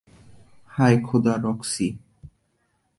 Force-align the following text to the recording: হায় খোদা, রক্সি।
হায় 0.71 0.97
খোদা, 1.05 1.33
রক্সি। 1.43 1.87